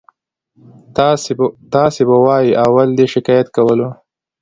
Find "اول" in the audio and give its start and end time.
2.65-2.89